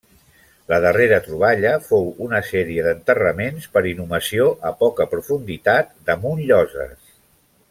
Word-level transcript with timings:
La 0.71 0.77
darrera 0.85 1.19
troballa 1.25 1.73
fou 1.89 2.07
una 2.29 2.41
sèrie 2.47 2.85
d'enterraments 2.87 3.69
per 3.77 3.85
inhumació 3.93 4.49
a 4.71 4.75
poca 4.83 5.09
profunditat 5.13 5.97
damunt 6.11 6.45
lloses. 6.51 6.99